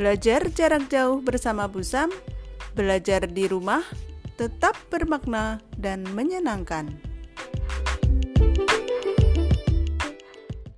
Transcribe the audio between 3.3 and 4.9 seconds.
rumah tetap